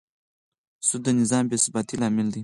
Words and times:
سود 0.87 1.01
د 1.05 1.07
نظام 1.21 1.43
بېثباتي 1.51 1.95
لامل 2.01 2.27
دی. 2.33 2.39